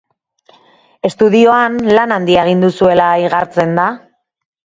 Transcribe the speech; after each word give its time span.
Estudioan 1.09 1.75
lan 1.97 2.15
handia 2.15 2.47
egin 2.47 2.65
duzuela 2.67 3.11
igartzen 3.27 3.79
da. 3.83 3.87